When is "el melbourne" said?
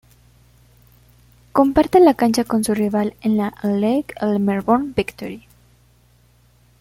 4.19-4.93